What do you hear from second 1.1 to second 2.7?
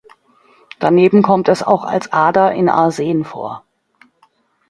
kommt es auch als Ader in